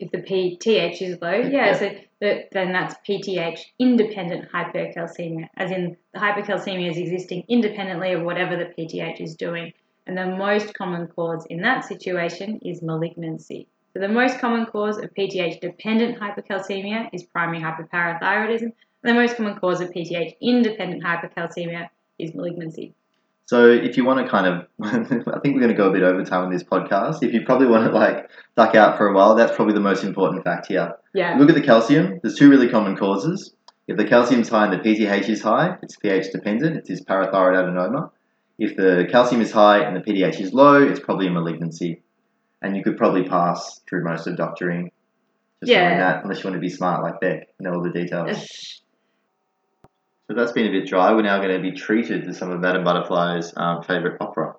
[0.00, 1.72] If the PTH is low, yeah, Yeah.
[1.78, 8.22] so that, then that's PTH independent hypercalcemia, as in the hypercalcemia is existing independently of
[8.22, 9.72] whatever the PTH is doing.
[10.06, 13.68] And the most common cause in that situation is malignancy.
[13.92, 19.36] So the most common cause of PTH dependent hypercalcemia is primary hyperparathyroidism, and the most
[19.36, 22.94] common cause of PTH independent hypercalcemia is malignancy.
[23.48, 26.02] So if you want to kind of, I think we're going to go a bit
[26.02, 27.22] over time on this podcast.
[27.22, 30.04] If you probably want to like duck out for a while, that's probably the most
[30.04, 30.92] important fact here.
[31.14, 32.20] Yeah, Look at the calcium.
[32.22, 33.54] There's two really common causes.
[33.86, 36.76] If the calcium's high and the PTH is high, it's PTH dependent.
[36.76, 38.10] It's this parathyroid adenoma.
[38.58, 42.02] If the calcium is high and the PTH is low, it's probably a malignancy.
[42.60, 44.90] And you could probably pass through most of doctoring
[45.60, 45.88] just Yeah.
[45.88, 48.82] knowing that, unless you want to be smart like Beck and know all the details.
[50.28, 51.14] So that's been a bit dry.
[51.14, 54.56] We're now going to be treated to some of Madame Butterfly's um, favourite opera.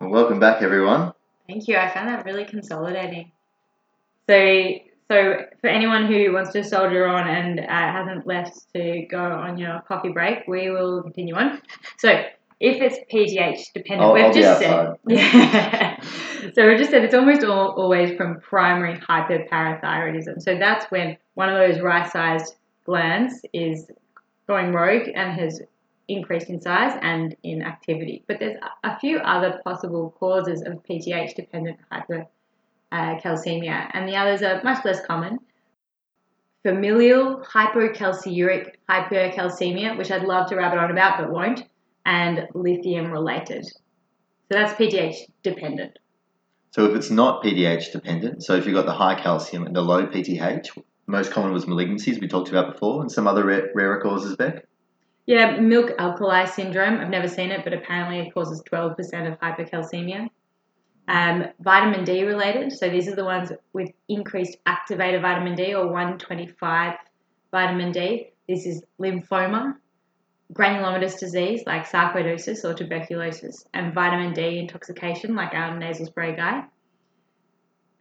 [0.00, 1.13] Welcome back, everyone.
[1.46, 1.76] Thank you.
[1.76, 3.30] I found that really consolidating.
[4.28, 4.72] So,
[5.10, 9.58] so for anyone who wants to soldier on and uh, hasn't left to go on
[9.58, 11.60] your coffee break, we will continue on.
[11.98, 12.22] So,
[12.60, 16.00] if it's PTH dependent, I'll- we've I'll just said, yeah.
[16.54, 20.40] so we've just said it's almost all, always from primary hyperparathyroidism.
[20.40, 22.54] So that's when one of those right-sized
[22.86, 23.90] glands is
[24.46, 25.60] going rogue and has
[26.08, 28.24] increased in size and in activity.
[28.26, 34.42] But there's a few other possible causes of PTH dependent hypercalcemia, uh, and the others
[34.42, 35.38] are much less common.
[36.62, 41.64] Familial hypocalciuric hypercalcemia, which I'd love to rabbit on about but won't,
[42.06, 43.66] and lithium related.
[43.66, 43.72] So
[44.50, 45.98] that's PTH dependent.
[46.70, 49.82] So if it's not PTH dependent, so if you've got the high calcium and the
[49.82, 54.00] low PTH, most common was malignancies we talked about before, and some other rare, rarer
[54.00, 54.66] causes, Beck.
[55.26, 57.00] Yeah, milk alkali syndrome.
[57.00, 58.98] I've never seen it, but apparently it causes 12%
[59.32, 60.28] of hypercalcemia.
[61.08, 62.72] Um, vitamin D related.
[62.72, 66.94] So these are the ones with increased activated vitamin D or 125
[67.50, 68.30] vitamin D.
[68.48, 69.76] This is lymphoma,
[70.52, 76.64] granulomatous disease like sarcoidosis or tuberculosis, and vitamin D intoxication like our nasal spray guy.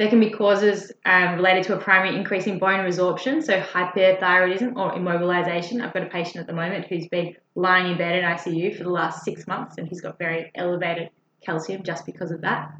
[0.03, 4.75] There can be causes um, related to a primary increase in bone resorption, so hyperthyroidism
[4.75, 5.81] or immobilization.
[5.81, 8.83] I've got a patient at the moment who's been lying in bed in ICU for
[8.83, 11.09] the last six months and he's got very elevated
[11.41, 12.73] calcium just because of that.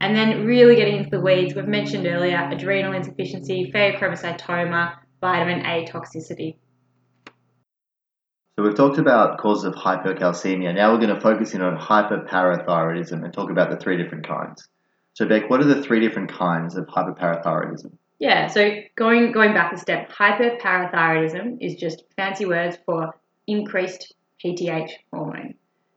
[0.00, 5.86] And then, really getting into the weeds, we've mentioned earlier adrenal insufficiency, phaeochromocytoma, vitamin A
[5.86, 6.54] toxicity.
[8.56, 10.72] So we've talked about causes of hypercalcemia.
[10.72, 14.68] Now we're going to focus in on hyperparathyroidism and talk about the three different kinds.
[15.20, 17.92] So Beck, what are the three different kinds of hyperparathyroidism?
[18.20, 23.14] Yeah, so going going back a step, hyperparathyroidism is just fancy words for
[23.46, 25.56] increased PTH hormone.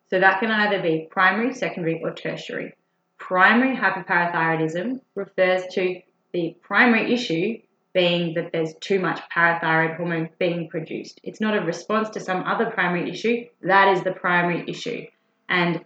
[0.09, 2.73] So that can either be primary, secondary, or tertiary.
[3.17, 6.01] Primary hyperparathyroidism refers to
[6.33, 7.59] the primary issue
[7.93, 11.21] being that there's too much parathyroid hormone being produced.
[11.23, 15.05] It's not a response to some other primary issue, that is the primary issue.
[15.47, 15.81] And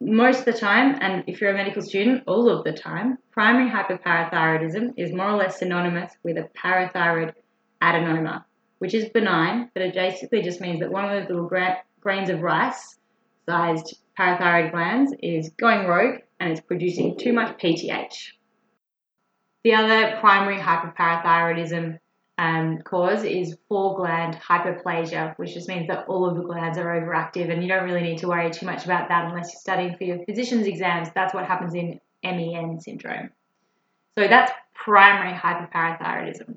[0.00, 3.70] most of the time, and if you're a medical student, all of the time, primary
[3.70, 7.32] hyperparathyroidism is more or less synonymous with a parathyroid
[7.82, 8.44] adenoma,
[8.78, 12.28] which is benign, but it basically just means that one of those little gra- grains
[12.28, 12.98] of rice
[13.48, 18.32] sized parathyroid glands is going rogue and it's producing too much PTH.
[19.64, 21.98] The other primary hyperparathyroidism
[22.38, 26.84] um, cause is four gland hyperplasia, which just means that all of the glands are
[26.84, 29.96] overactive, and you don't really need to worry too much about that unless you're studying
[29.96, 31.08] for your physician's exams.
[31.14, 33.30] That's what happens in MEN syndrome.
[34.18, 36.56] So that's primary hyperparathyroidism.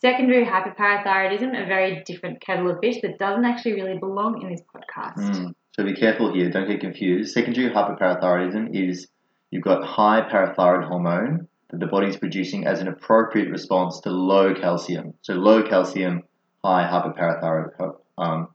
[0.00, 4.60] Secondary hyperparathyroidism, a very different kettle of fish that doesn't actually really belong in this
[4.60, 5.16] podcast.
[5.16, 5.54] Mm.
[5.72, 7.32] So be careful here, don't get confused.
[7.32, 9.08] Secondary hyperparathyroidism is
[9.50, 14.54] you've got high parathyroid hormone that the body's producing as an appropriate response to low
[14.54, 15.14] calcium.
[15.22, 16.22] So low calcium,
[16.64, 18.48] high hyperparathyroid, um,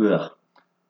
[0.00, 0.30] ugh,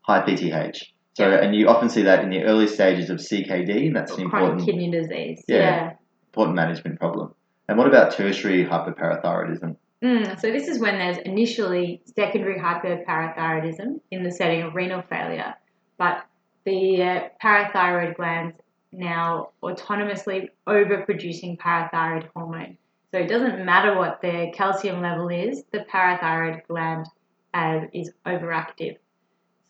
[0.03, 0.83] high PTH.
[1.15, 1.37] So Yeah.
[1.43, 4.51] and you often see that in the early stages of CKD, and that's an Chronic
[4.51, 5.45] important kidney disease.
[5.49, 5.57] Yeah.
[5.59, 5.93] yeah.
[6.29, 7.35] important management problem.
[7.69, 9.77] And what about tertiary hyperparathyroidism?
[10.03, 15.55] Mm, so this is when there's initially secondary hyperparathyroidism in the setting of renal failure,
[15.99, 16.25] but
[16.65, 18.57] the uh, parathyroid glands
[18.93, 22.77] now autonomously overproducing parathyroid hormone.
[23.13, 27.07] So it doesn't matter what the calcium level is, the parathyroid gland
[27.53, 28.97] uh, is overactive.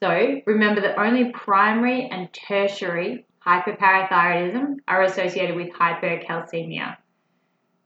[0.02, 6.96] So remember that only primary and tertiary hyperparathyroidism are associated with hypercalcemia.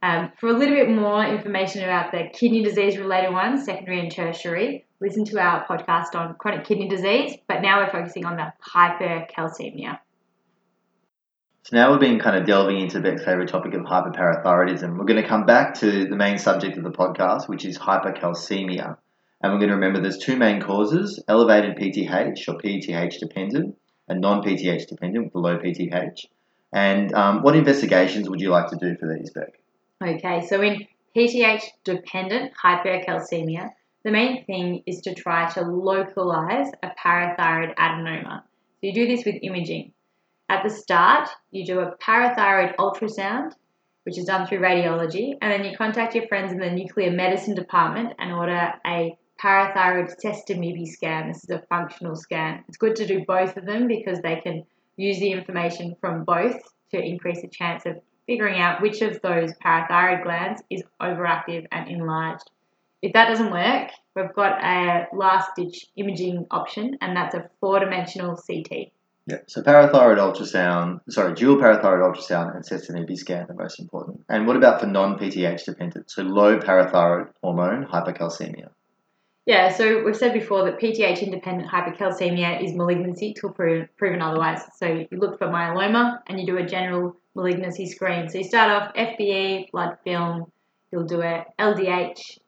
[0.02, 4.12] Um, for a little bit more information about the kidney disease related ones, secondary and
[4.12, 8.52] tertiary, listen to our podcast on chronic kidney disease, but now we're focusing on the
[8.62, 9.98] hypercalcemia.
[11.64, 14.98] So now we've been kind of delving into Beck's favorite topic of hyperparathyroidism.
[14.98, 18.98] We're going to come back to the main subject of the podcast, which is hypercalcemia.
[19.40, 24.20] And we're going to remember there's two main causes, elevated PTH or PTH dependent and
[24.20, 26.26] non-PTH dependent with low PTH.
[26.70, 29.58] And um, what investigations would you like to do for these, Beck?
[30.06, 33.70] Okay, so in PTH dependent hypercalcemia,
[34.04, 38.42] the main thing is to try to localize a parathyroid adenoma.
[38.42, 39.94] So you do this with imaging.
[40.48, 43.52] At the start, you do a parathyroid ultrasound,
[44.04, 47.54] which is done through radiology, and then you contact your friends in the nuclear medicine
[47.54, 51.28] department and order a parathyroid sestamibi scan.
[51.28, 52.62] This is a functional scan.
[52.68, 54.64] It's good to do both of them because they can
[54.96, 56.56] use the information from both
[56.90, 61.88] to increase the chance of figuring out which of those parathyroid glands is overactive and
[61.88, 62.50] enlarged.
[63.02, 67.80] If that doesn't work, we've got a last ditch imaging option, and that's a four
[67.80, 68.92] dimensional CT.
[69.26, 74.22] Yeah, so parathyroid ultrasound, sorry, dual parathyroid ultrasound and sestamibi scan are most important.
[74.28, 78.68] And what about for non-PTH dependent, so low parathyroid hormone hypercalcemia?
[79.46, 84.60] Yeah, so we've said before that PTH independent hypercalcemia is malignancy till proven, proven otherwise.
[84.76, 88.28] So you look for myeloma and you do a general malignancy screen.
[88.28, 90.52] So you start off FBE, blood film,
[90.92, 92.38] you'll do a LDH,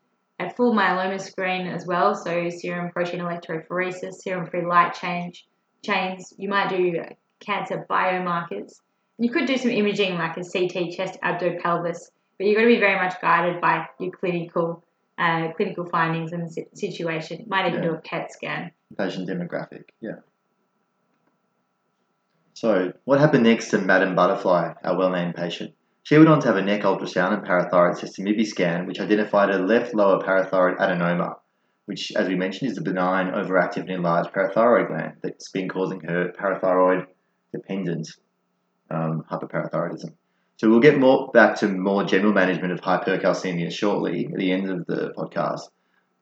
[0.40, 5.46] a full myeloma screen as well, so serum protein electrophoresis, serum free light change
[5.86, 6.32] chains.
[6.36, 7.02] You might do
[7.40, 8.80] cancer biomarkers.
[9.18, 12.68] You could do some imaging like a CT chest, abdo, pelvis, but you've got to
[12.68, 14.82] be very much guided by your clinical
[15.18, 17.44] uh, clinical findings and si- situation.
[17.48, 17.88] Might even Yeah.
[17.90, 18.70] do a PET scan.
[18.98, 20.16] Patient demographic, yeah.
[22.52, 25.74] So, what happened next to Madame Butterfly, our well named patient?
[26.02, 29.58] She went on to have a neck ultrasound and parathyroid sestamibi scan, which identified a
[29.58, 31.36] left lower parathyroid adenoma,
[31.86, 36.00] which, as we mentioned, is a benign, overactive, and enlarged parathyroid gland that's been causing
[36.00, 37.06] her parathyroid
[37.52, 38.08] dependent
[38.90, 40.12] um, hyperparathyroidism.
[40.58, 44.70] So, we'll get more back to more general management of hypercalcemia shortly at the end
[44.70, 45.60] of the podcast.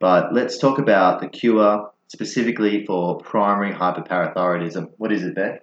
[0.00, 4.90] But let's talk about the cure specifically for primary hyperparathyroidism.
[4.98, 5.61] What is it, Beth?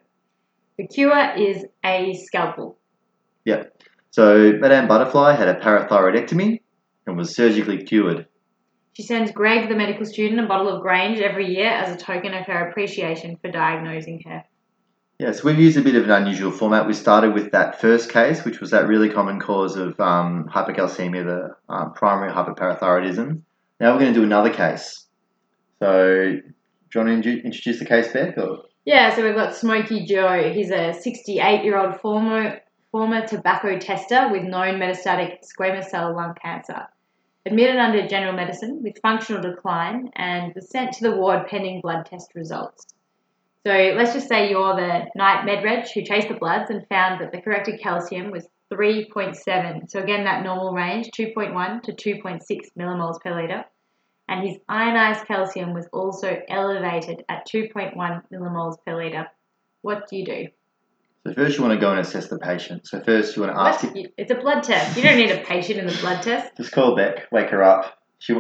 [0.78, 2.78] The cure is a scalpel.
[3.46, 3.84] Yep.
[4.10, 6.62] So, Madame Butterfly had a parathyroidectomy
[7.06, 8.28] and was surgically cured.
[8.94, 12.34] She sends Greg, the medical student, a bottle of Grange every year as a token
[12.34, 14.44] of her appreciation for diagnosing her.
[15.18, 16.88] Yeah, so we've used a bit of an unusual format.
[16.88, 21.24] We started with that first case, which was that really common cause of um, hypercalcemia,
[21.24, 23.42] the um, primary hyperparathyroidism.
[23.80, 25.06] Now we're going to do another case.
[25.80, 28.38] So, do you want to introduce the case, Beck?
[28.38, 28.64] Or?
[28.84, 30.52] Yeah, so we've got Smokey Joe.
[30.52, 32.60] He's a 68 year old former,
[32.92, 36.88] former tobacco tester with known metastatic squamous cell lung cancer.
[37.46, 42.06] Admitted under general medicine with functional decline and was sent to the ward pending blood
[42.06, 42.86] test results.
[43.66, 47.22] So let's just say you're the night med reg who chased the bloods and found
[47.22, 49.90] that the corrected calcium was 3.7.
[49.90, 52.42] So again, that normal range, 2.1 to 2.6
[52.78, 53.66] millimoles per litre.
[54.28, 57.96] And his ionized calcium was also elevated at 2.1
[58.32, 59.28] millimoles per litre.
[59.82, 60.48] What do you do?
[61.26, 62.88] So, first you want to go and assess the patient.
[62.88, 63.96] So, first you want to ask What?
[63.96, 64.98] You- It's a blood test.
[64.98, 66.58] You don't need a patient in the blood test.
[66.58, 68.00] Just call Beck, wake her up.
[68.20, 68.36] She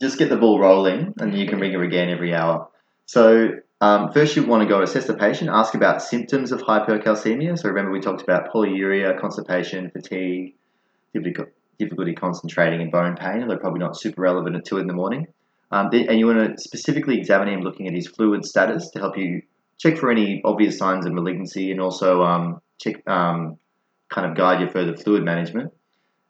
[0.00, 2.68] just get the ball rolling, and you can ring her again every hour.
[3.06, 3.48] So
[3.80, 7.58] um, first, you want to go assess the patient, ask about symptoms of hypercalcemia.
[7.58, 10.54] So remember, we talked about polyuria, constipation, fatigue,
[11.12, 13.46] difficulty, difficulty concentrating, and bone pain.
[13.48, 15.26] They're probably not super relevant at two in the morning.
[15.72, 19.18] Um, and you want to specifically examine him, looking at his fluid status to help
[19.18, 19.42] you
[19.78, 23.58] check for any obvious signs of malignancy, and also um, check um,
[24.10, 25.72] kind of guide your further fluid management.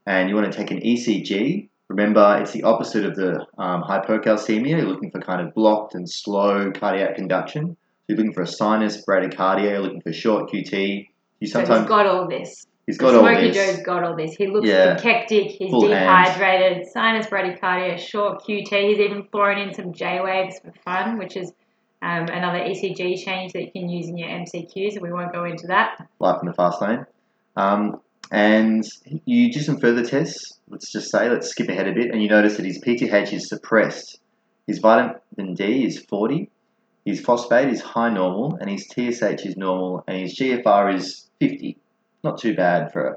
[0.06, 1.68] And you want to take an ECG.
[1.88, 3.84] Remember, it's the opposite of the um.
[3.88, 7.76] You're looking for kind of blocked and slow cardiac conduction.
[7.76, 9.70] So you're looking for a sinus bradycardia.
[9.70, 11.08] You're looking for short QT.
[11.40, 12.66] You So sometimes he's got all this.
[12.86, 13.56] he's got all Smokey this.
[13.56, 14.34] Joe's got all this.
[14.36, 14.96] He looks Yeah.
[14.96, 18.88] cachectic, he's Full dehydrated, sinus bradycardia, short QT.
[18.88, 21.52] He's even thrown in some J waves for fun, which is
[22.04, 25.44] um, another ECG change that you can use in your MCQs, and we won't go
[25.44, 26.06] into that.
[26.18, 27.06] life in the fast lane.
[27.56, 28.84] Um, and
[29.24, 30.58] you do some further tests.
[30.68, 33.48] Let's just say, let's skip ahead a bit, and you notice that his PTH is
[33.48, 34.18] suppressed.
[34.66, 36.50] His vitamin D is 40,
[37.06, 41.78] his phosphate is high normal, and his TSH is normal, and his GFR is 50.
[42.22, 43.16] Not too bad for a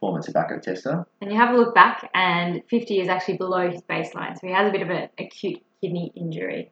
[0.00, 1.06] former tobacco tester.
[1.20, 4.52] And you have a look back, and 50 is actually below his baseline, so he
[4.52, 6.70] has a bit of an acute kidney injury.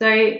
[0.00, 0.32] So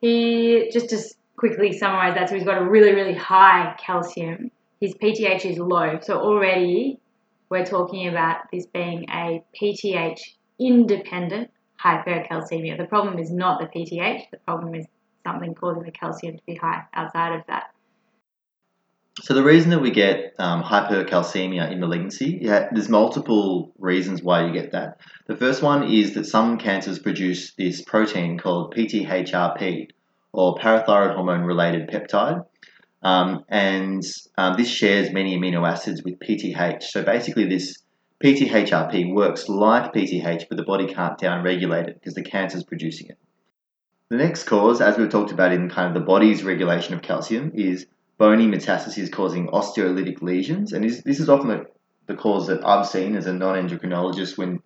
[0.00, 1.02] he, just to
[1.36, 4.50] quickly summarize that, so he's got a really, really high calcium.
[4.80, 7.00] His PTH is low, so already
[7.48, 10.20] we're talking about this being a PTH
[10.58, 11.50] independent
[11.82, 12.76] hypercalcemia.
[12.76, 14.86] The problem is not the PTH, the problem is
[15.24, 17.70] something causing the calcium to be high outside of that.
[19.22, 24.46] So the reason that we get um, hypercalcemia in malignancy, yeah, there's multiple reasons why
[24.46, 25.00] you get that.
[25.26, 29.88] The first one is that some cancers produce this protein called PTHRP,
[30.32, 32.44] or parathyroid hormone related peptide,
[33.02, 34.04] um, and
[34.36, 36.82] um, this shares many amino acids with PTH.
[36.82, 37.82] So basically, this
[38.22, 43.18] PTHRP works like PTH, but the body can't downregulate it because the cancer's producing it.
[44.10, 47.52] The next cause, as we've talked about in kind of the body's regulation of calcium,
[47.54, 47.86] is
[48.18, 51.66] bony metastases causing osteolytic lesions, and this, this is often the,
[52.06, 54.60] the cause that I've seen as a non-endocrinologist when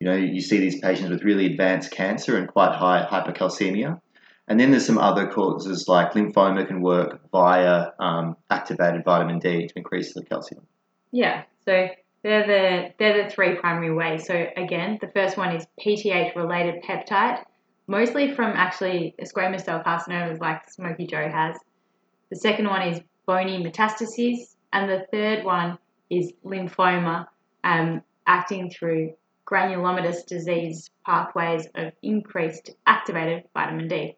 [0.00, 4.00] you know you see these patients with really advanced cancer and quite high hypercalcemia.
[4.46, 9.66] And then there's some other causes like lymphoma can work via um, activated vitamin D
[9.66, 10.66] to increase the calcium.
[11.12, 11.88] Yeah, so
[12.22, 14.26] they're the they're the three primary ways.
[14.26, 17.42] So again, the first one is PTH related peptide,
[17.86, 21.56] mostly from actually squamous cell carcinomas like Smokey Joe has.
[22.34, 25.78] The second one is bony metastases, and the third one
[26.10, 27.28] is lymphoma,
[27.62, 29.14] um, acting through
[29.46, 34.16] granulomatous disease pathways of increased activated vitamin D.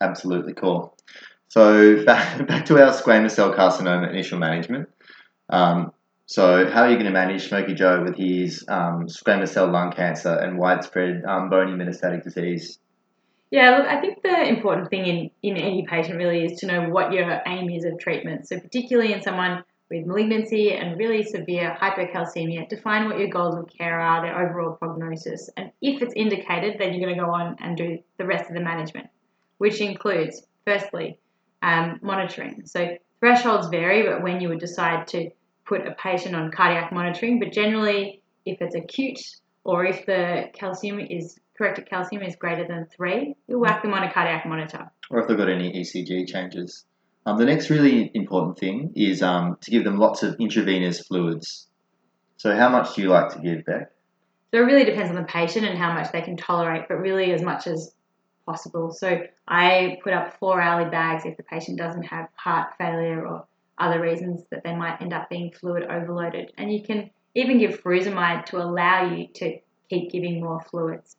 [0.00, 0.96] Absolutely cool.
[1.48, 4.88] So back, back to our squamous cell carcinoma initial management.
[5.50, 5.92] Um,
[6.24, 9.92] So, how are you going to manage Smoky Joe with his um, squamous cell lung
[9.92, 12.78] cancer and widespread um, bony metastatic disease?
[13.50, 16.88] Yeah, look, I think the important thing in, in any patient really is to know
[16.90, 18.46] what your aim is of treatment.
[18.46, 23.66] So, particularly in someone with malignancy and really severe hypercalcemia, define what your goals of
[23.68, 25.48] care are, their overall prognosis.
[25.56, 28.54] And if it's indicated, then you're going to go on and do the rest of
[28.54, 29.08] the management,
[29.56, 31.18] which includes, firstly,
[31.62, 32.66] um, monitoring.
[32.66, 35.30] So, thresholds vary, but when you would decide to
[35.64, 39.20] put a patient on cardiac monitoring, but generally, if it's acute
[39.64, 44.04] or if the calcium is corrected calcium is greater than three, you'll whack them on
[44.04, 44.90] a cardiac monitor.
[45.10, 46.84] Or if they've got any ECG changes.
[47.26, 51.66] Um, the next really important thing is um, to give them lots of intravenous fluids.
[52.38, 53.90] So, how much do you like to give, Beck?
[54.50, 57.32] So, it really depends on the patient and how much they can tolerate, but really
[57.32, 57.92] as much as
[58.46, 58.92] possible.
[58.92, 63.44] So, I put up four hourly bags if the patient doesn't have heart failure or
[63.76, 66.52] other reasons that they might end up being fluid overloaded.
[66.56, 69.58] And you can even give furosemide to allow you to
[69.90, 71.17] keep giving more fluids.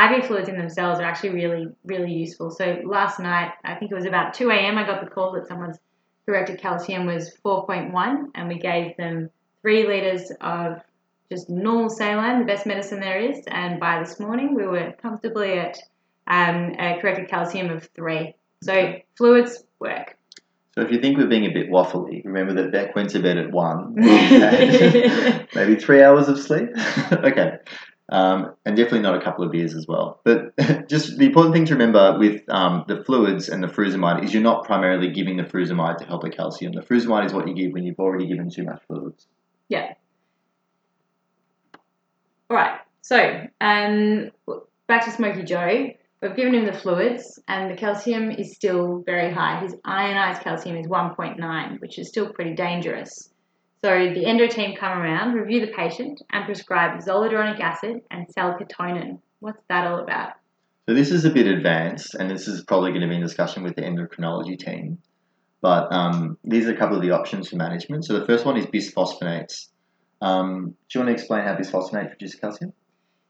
[0.00, 2.50] IV fluids in themselves are actually really, really useful.
[2.50, 5.46] So last night, I think it was about 2 a.m., I got the call that
[5.46, 5.78] someone's
[6.26, 9.30] corrected calcium was 4.1, and we gave them
[9.62, 10.80] three litres of
[11.30, 13.44] just normal saline, the best medicine there is.
[13.46, 15.78] And by this morning, we were comfortably at
[16.26, 18.34] um, a corrected calcium of three.
[18.62, 20.16] So fluids work.
[20.74, 23.38] So if you think we're being a bit waffly, remember that Beck went to bed
[23.38, 23.94] at one.
[25.54, 26.68] maybe three hours of sleep.
[27.12, 27.58] okay.
[28.10, 30.20] Um, and definitely not a couple of beers as well.
[30.24, 30.56] But
[30.88, 34.42] just the important thing to remember with um, the fluids and the furosemide is you're
[34.42, 36.72] not primarily giving the furosemide to help the calcium.
[36.72, 39.28] The furosemide is what you give when you've already given too much fluids.
[39.68, 39.94] Yeah.
[42.50, 42.80] All right.
[43.02, 44.30] So um,
[44.88, 45.90] back to Smoky Joe.
[46.20, 49.60] We've given him the fluids, and the calcium is still very high.
[49.60, 53.30] His ionized calcium is 1.9, which is still pretty dangerous.
[53.82, 59.20] So the endo team come around, review the patient, and prescribe zoledronic acid and calcitonin.
[59.38, 60.32] What's that all about?
[60.86, 63.62] So this is a bit advanced, and this is probably going to be in discussion
[63.62, 64.98] with the endocrinology team.
[65.62, 68.04] But um, these are a couple of the options for management.
[68.04, 69.68] So the first one is bisphosphonates.
[70.20, 72.72] Um, do you want to explain how bisphosphonates produce calcium?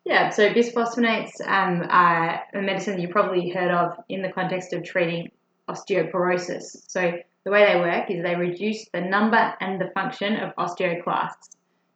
[0.04, 4.72] Yeah, so bisphosphonates um, are a medicine that you probably heard of in the context
[4.72, 5.30] of treating
[5.68, 6.88] osteoporosis.
[6.88, 7.12] So
[7.44, 11.50] the way they work is they reduce the number and the function of osteoclasts.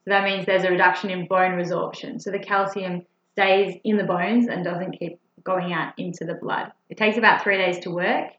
[0.04, 2.20] So that means there's a reduction in bone resorption.
[2.20, 6.72] So the calcium stays in the bones and doesn't keep going out into the blood.
[6.88, 8.30] It takes about three days to work,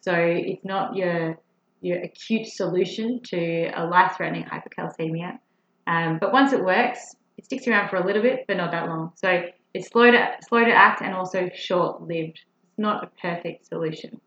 [0.00, 1.38] so it's not your
[1.80, 5.38] your acute solution to a life-threatening hypercalcemia.
[5.86, 8.88] Um, but once it works, it sticks around for a little bit, but not that
[8.88, 9.12] long.
[9.14, 9.42] So
[9.74, 12.40] it's slow to slow to act and also short-lived.
[12.64, 14.20] It's not a perfect solution.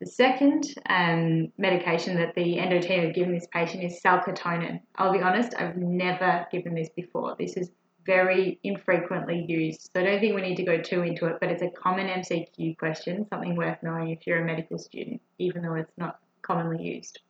[0.00, 4.80] The second um, medication that the endo team have given this patient is calcitonin.
[4.94, 7.34] I'll be honest, I've never given this before.
[7.38, 7.70] This is
[8.06, 11.50] very infrequently used, so I don't think we need to go too into it, but
[11.50, 15.74] it's a common MCQ question, something worth knowing if you're a medical student, even though
[15.74, 17.20] it's not commonly used.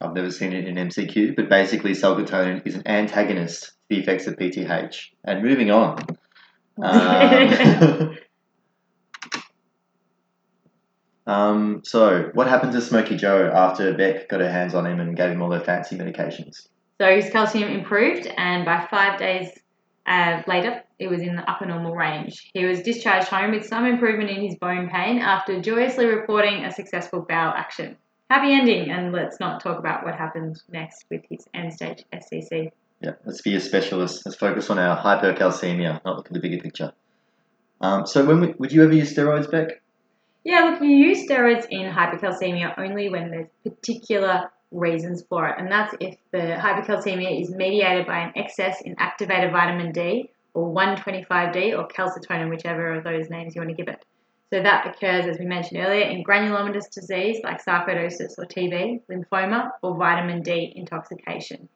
[0.00, 4.26] I've never seen it in MCQ, but basically, calcitonin is an antagonist to the effects
[4.26, 5.08] of PTH.
[5.24, 5.98] And moving on.
[6.76, 8.16] Um,
[11.26, 15.16] um, so, what happened to Smoky Joe after Beck got her hands on him and
[15.16, 16.68] gave him all her fancy medications?
[17.00, 19.48] So his calcium improved, and by five days
[20.06, 22.50] uh, later, it was in the upper normal range.
[22.54, 26.72] He was discharged home with some improvement in his bone pain after joyously reporting a
[26.72, 27.96] successful bowel action
[28.30, 28.90] happy ending.
[28.90, 32.70] And let's not talk about what happened next with his end stage SCC.
[33.00, 34.24] Yeah, let's be a specialist.
[34.24, 36.92] Let's focus on our hypercalcemia, not look at the bigger picture.
[37.80, 39.82] Um, so, when we, would you ever use steroids, Beck?
[40.44, 45.70] Yeah, look, you use steroids in hypercalcemia only when there's particular reasons for it, and
[45.70, 51.78] that's if the hypercalcemia is mediated by an excess in activated vitamin D or 125D
[51.78, 54.04] or calcitriol, whichever of those names you want to give it.
[54.52, 59.70] So that occurs, as we mentioned earlier, in granulomatous disease like sarcoidosis or TB, lymphoma,
[59.82, 61.68] or vitamin D intoxication.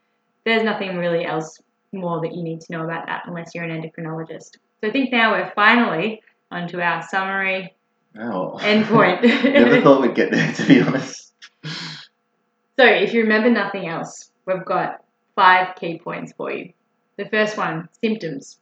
[0.45, 1.61] There's nothing really else
[1.93, 4.59] more that you need to know about that unless you're an endocrinologist.
[4.81, 7.75] So I think now we're finally onto our summary
[8.17, 8.59] oh.
[8.61, 9.23] endpoint.
[9.45, 11.33] Never thought we'd get there, to be honest.
[12.79, 15.03] So if you remember nothing else, we've got
[15.35, 16.73] five key points for you.
[17.17, 18.59] The first one, symptoms.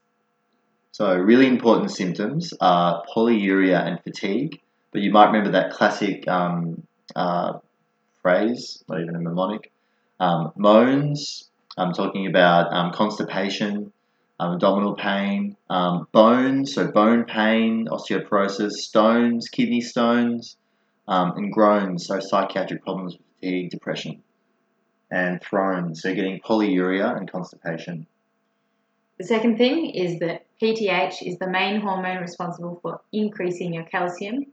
[0.93, 4.63] So, really important symptoms are polyuria and fatigue.
[4.93, 7.59] But you might remember that classic um, uh,
[8.23, 9.71] phrase, not even a mnemonic,
[10.19, 11.51] um, moans.
[11.77, 13.93] I'm talking about um, constipation,
[14.39, 20.57] um, abdominal pain, um, bones, so bone pain, osteoporosis, stones, kidney stones,
[21.09, 24.23] um, and groans, so psychiatric problems, fatigue, depression.
[25.09, 28.07] and thrown, so getting polyuria and constipation.
[29.19, 34.47] The second thing is that PTH is the main hormone responsible for increasing your calcium.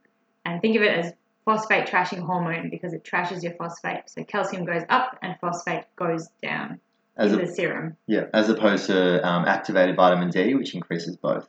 [0.45, 1.13] And think of it as
[1.43, 4.09] phosphate trashing hormone because it trashes your phosphate.
[4.09, 6.79] So calcium goes up and phosphate goes down
[7.17, 7.97] As in a, the serum.
[8.07, 11.47] yeah, as opposed to um, activated vitamin D, which increases both.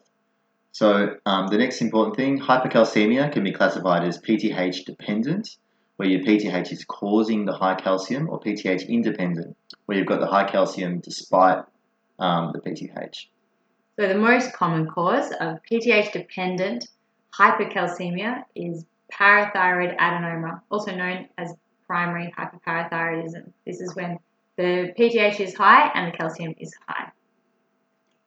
[0.72, 5.56] So um, the next important thing, hypercalcemia can be classified as PTH dependent,
[5.96, 9.56] where your PTH is causing the high calcium, or PTH independent,
[9.86, 11.64] where you've got the high calcium despite
[12.18, 13.26] um, the PTH.
[13.98, 16.88] So the most common cause of PTH dependent
[17.32, 21.54] hypercalcemia is parathyroid adenoma, also known as
[21.86, 23.52] primary hyperparathyroidism.
[23.64, 24.18] This is when
[24.56, 27.10] the PTH is high and the calcium is high.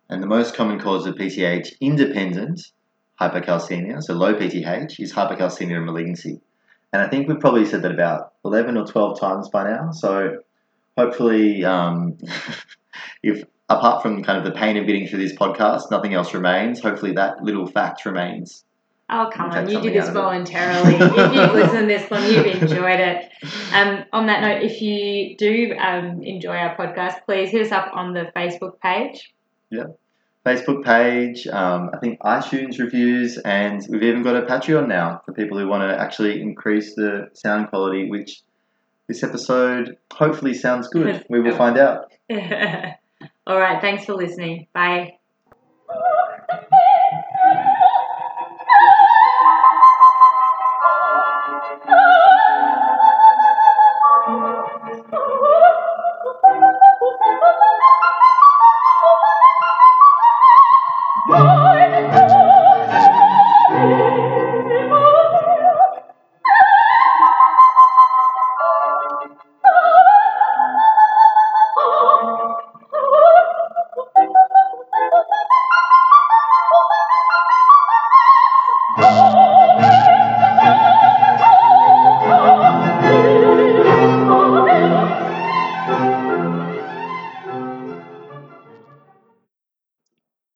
[0.10, 2.72] And the most common cause of PTH independent
[3.20, 6.40] hypercalcemia, so low PTH, is hypercalcemia and malignancy.
[6.94, 9.92] And I think we've probably said that about 11 or 12 times by now.
[9.92, 10.38] So
[10.98, 12.18] hopefully, um,
[13.24, 16.80] if apart from kind of the pain of getting through this podcast, nothing else remains,
[16.80, 18.64] hopefully that little fact remains.
[19.10, 19.70] Oh, come on.
[19.70, 20.20] You did this out of it.
[20.20, 20.96] voluntarily.
[20.96, 23.32] if you've listened to this long, you've enjoyed it.
[23.72, 27.92] Um, on that note, if you do um, enjoy our podcast, please hit us up
[27.94, 29.34] on the Facebook page.
[29.70, 29.86] Yeah.
[30.46, 35.34] Facebook page, um, I think iTunes reviews, and we've even got a Patreon now for
[35.34, 38.44] people who want to actually increase the sound quality, which
[39.08, 41.26] this episode hopefully sounds good.
[41.30, 42.12] We will find out.
[43.48, 43.82] All right.
[43.82, 44.68] Thanks for listening.
[44.74, 45.17] Bye.
[61.30, 61.67] Oh!